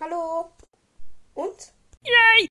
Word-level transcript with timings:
Hallo. 0.00 0.50
Und? 1.34 1.74
Yay! 2.06 2.50